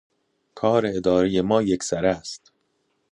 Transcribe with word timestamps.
کار 0.55 0.85
ادارهٔ 0.85 1.41
ما 1.41 1.61
یک 1.61 1.83
سره 1.83 2.09
است. 2.09 2.53